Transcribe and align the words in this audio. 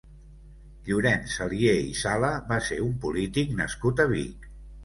Llorenç 0.87 1.35
Alier 1.45 1.75
i 1.89 1.93
Sala 2.01 2.31
va 2.49 2.59
ser 2.71 2.81
un 2.89 2.99
polític 3.07 3.55
nascut 3.63 4.07
a 4.07 4.09
Vic. 4.15 4.53